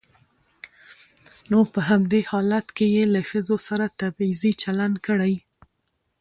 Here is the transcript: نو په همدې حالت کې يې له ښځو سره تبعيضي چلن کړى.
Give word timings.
نو 1.49 1.59
په 1.73 1.79
همدې 1.89 2.21
حالت 2.31 2.67
کې 2.77 2.85
يې 2.95 3.03
له 3.13 3.21
ښځو 3.29 3.57
سره 3.67 3.85
تبعيضي 3.99 4.51
چلن 4.63 4.91
کړى. 5.05 5.33